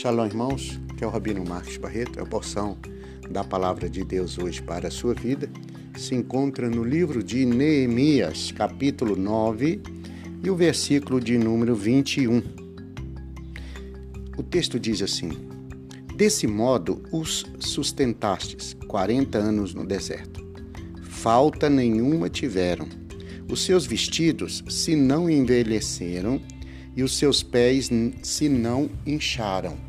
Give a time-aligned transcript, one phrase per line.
[0.00, 2.78] Shalom, irmãos, que é o Rabino Marcos Barreto, a porção
[3.28, 5.50] da palavra de Deus hoje para a sua vida.
[5.96, 9.82] Se encontra no livro de Neemias, capítulo 9,
[10.44, 12.40] e o versículo de número 21.
[14.36, 15.30] O texto diz assim:
[16.14, 20.46] Desse modo os sustentastes 40 anos no deserto.
[21.02, 22.86] Falta nenhuma tiveram.
[23.50, 26.40] Os seus vestidos se não envelheceram
[26.94, 27.90] e os seus pés
[28.22, 29.87] se não incharam.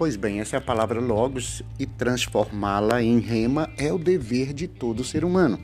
[0.00, 4.66] Pois bem, essa é a palavra logos e transformá-la em rema é o dever de
[4.66, 5.60] todo ser humano.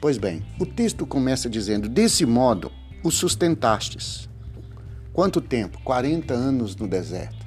[0.00, 2.70] Pois bem, o texto começa dizendo: Desse modo
[3.02, 4.28] o sustentastes.
[5.12, 5.80] Quanto tempo?
[5.82, 7.44] 40 anos no deserto.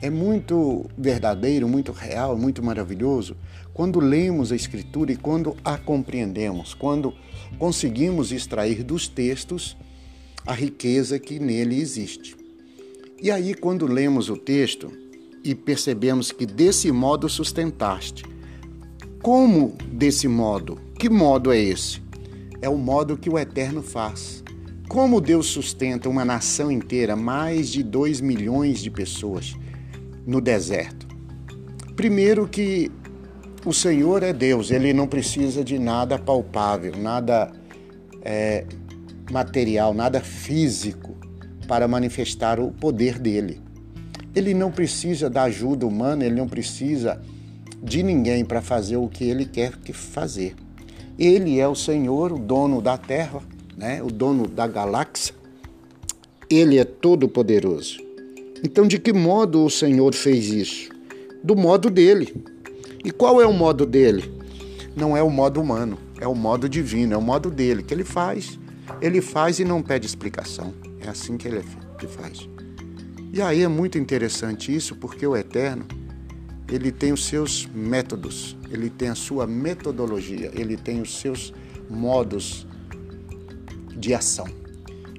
[0.00, 3.36] É muito verdadeiro, muito real, muito maravilhoso
[3.72, 7.14] quando lemos a Escritura e quando a compreendemos, quando
[7.60, 9.76] conseguimos extrair dos textos
[10.44, 12.41] a riqueza que nele existe.
[13.22, 14.90] E aí, quando lemos o texto
[15.44, 18.24] e percebemos que desse modo sustentaste,
[19.22, 20.76] como desse modo?
[20.98, 22.02] Que modo é esse?
[22.60, 24.42] É o modo que o Eterno faz.
[24.88, 29.54] Como Deus sustenta uma nação inteira, mais de 2 milhões de pessoas,
[30.26, 31.06] no deserto?
[31.94, 32.90] Primeiro, que
[33.64, 37.52] o Senhor é Deus, ele não precisa de nada palpável, nada
[38.20, 38.66] é,
[39.30, 41.21] material, nada físico
[41.66, 43.60] para manifestar o poder dele.
[44.34, 47.20] Ele não precisa da ajuda humana, ele não precisa
[47.82, 50.54] de ninguém para fazer o que ele quer que fazer.
[51.18, 53.40] Ele é o Senhor, o dono da terra,
[53.76, 54.02] né?
[54.02, 55.34] o dono da galáxia.
[56.48, 57.98] Ele é todo poderoso.
[58.64, 60.90] Então, de que modo o Senhor fez isso?
[61.42, 62.44] Do modo dele.
[63.04, 64.32] E qual é o modo dele?
[64.96, 68.04] Não é o modo humano, é o modo divino, é o modo dele que ele
[68.04, 68.58] faz
[69.00, 70.74] ele faz e não pede explicação.
[71.04, 71.62] É assim que ele
[72.08, 72.48] faz.
[73.32, 75.86] E aí é muito interessante isso, porque o Eterno,
[76.70, 81.52] ele tem os seus métodos, ele tem a sua metodologia, ele tem os seus
[81.88, 82.66] modos
[83.96, 84.46] de ação.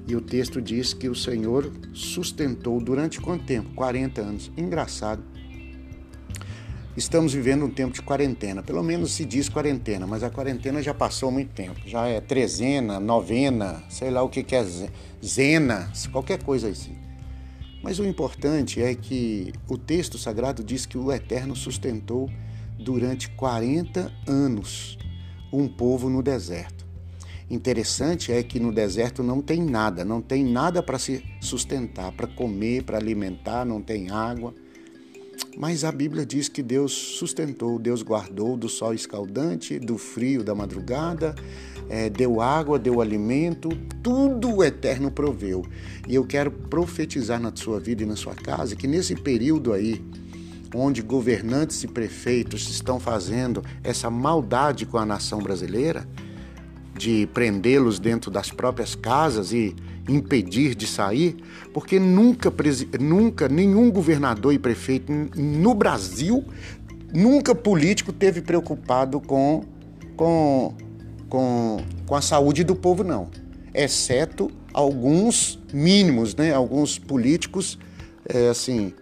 [0.06, 3.70] E o texto diz que o Senhor sustentou durante quanto tempo?
[3.74, 4.52] 40 anos.
[4.56, 5.22] Engraçado
[6.96, 8.62] estamos vivendo um tempo de quarentena.
[8.62, 11.80] Pelo menos se diz quarentena, mas a quarentena já passou muito tempo.
[11.86, 14.64] Já é trezena, novena, sei lá o que, que é
[15.24, 16.96] zena, qualquer coisa assim.
[17.82, 22.30] Mas o importante é que o texto sagrado diz que o Eterno sustentou
[22.78, 24.98] durante 40 anos
[25.52, 26.84] um povo no deserto.
[27.50, 32.26] Interessante é que no deserto não tem nada, não tem nada para se sustentar, para
[32.26, 34.54] comer, para alimentar, não tem água.
[35.56, 40.54] Mas a Bíblia diz que Deus sustentou, Deus guardou do sol escaldante, do frio da
[40.54, 41.34] madrugada,
[41.88, 43.68] é, deu água, deu alimento,
[44.02, 45.64] tudo o eterno proveu.
[46.08, 50.04] E eu quero profetizar na sua vida e na sua casa que nesse período aí,
[50.74, 56.06] onde governantes e prefeitos estão fazendo essa maldade com a nação brasileira,
[56.96, 59.74] de prendê-los dentro das próprias casas e
[60.08, 61.36] impedir de sair,
[61.72, 62.52] porque nunca,
[63.00, 66.44] nunca nenhum governador e prefeito no Brasil,
[67.12, 69.64] nunca político teve preocupado com,
[70.16, 70.74] com,
[71.28, 73.30] com, com a saúde do povo, não.
[73.72, 76.52] Exceto alguns mínimos, né?
[76.52, 77.78] Alguns políticos,
[78.28, 78.92] é, assim,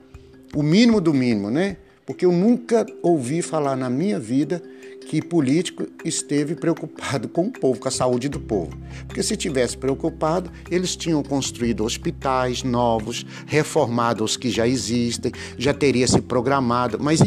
[0.54, 1.76] o mínimo do mínimo, né?
[2.06, 4.62] Porque eu nunca ouvi falar na minha vida
[5.06, 8.72] que político esteve preocupado com o povo, com a saúde do povo.
[9.06, 15.74] Porque se tivesse preocupado, eles tinham construído hospitais novos, reformado os que já existem, já
[15.74, 16.98] teria se programado.
[17.00, 17.20] Mas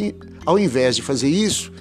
[0.44, 1.72] ao invés de fazer isso,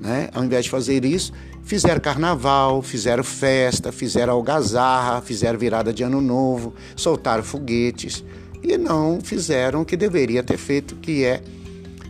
[0.00, 1.32] né, ao invés de fazer isso,
[1.62, 8.24] fizeram carnaval, fizeram festa, fizeram algazarra, fizeram virada de ano novo, soltaram foguetes
[8.62, 11.42] e não fizeram o que deveria ter feito, que é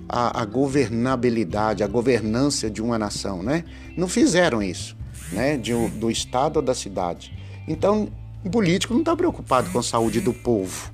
[0.08, 3.64] a, a, governabilidade, a governança de uma nação, né?
[3.96, 4.96] Não fizeram isso,
[5.32, 5.56] né?
[5.56, 7.36] De, do estado ou da cidade.
[7.66, 8.08] Então,
[8.44, 10.92] o político não está preocupado com a saúde do povo,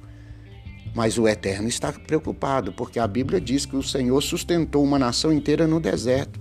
[0.95, 5.33] mas o Eterno está preocupado, porque a Bíblia diz que o Senhor sustentou uma nação
[5.33, 6.41] inteira no deserto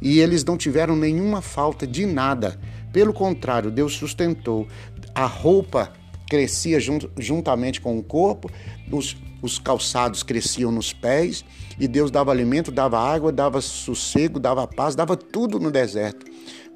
[0.00, 2.58] e eles não tiveram nenhuma falta de nada.
[2.92, 4.66] Pelo contrário, Deus sustentou.
[5.14, 5.92] A roupa
[6.28, 6.78] crescia
[7.18, 8.50] juntamente com o corpo,
[8.90, 11.44] os, os calçados cresciam nos pés,
[11.78, 16.26] e Deus dava alimento, dava água, dava sossego, dava paz, dava tudo no deserto,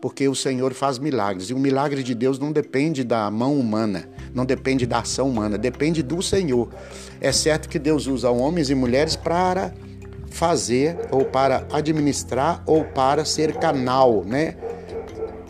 [0.00, 1.50] porque o Senhor faz milagres.
[1.50, 5.58] E o milagre de Deus não depende da mão humana, não depende da ação humana,
[5.58, 6.70] depende do Senhor.
[7.20, 9.74] É certo que Deus usa homens e mulheres para
[10.30, 14.56] fazer, ou para administrar, ou para ser canal, né?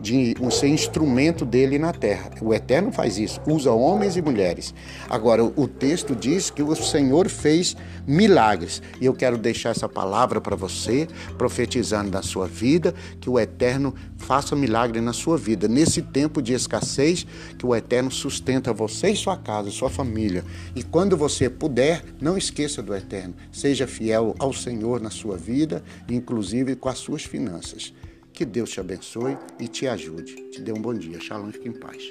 [0.05, 2.31] De ser instrumento dele na terra.
[2.43, 4.75] O Eterno faz isso, usa homens e mulheres.
[5.09, 7.75] Agora, o texto diz que o Senhor fez
[8.07, 8.83] milagres.
[9.01, 11.09] E eu quero deixar essa palavra para você,
[11.39, 15.67] profetizando na sua vida, que o Eterno faça milagre na sua vida.
[15.67, 17.27] Nesse tempo de escassez,
[17.59, 20.45] que o Eterno sustenta você e sua casa, sua família.
[20.77, 23.35] E quando você puder, não esqueça do Eterno.
[23.51, 27.95] Seja fiel ao Senhor na sua vida, inclusive com as suas finanças.
[28.35, 30.35] Que Deus te abençoe e te ajude.
[30.51, 31.21] Te dê um bom dia.
[31.21, 32.11] Shalom, fique em paz.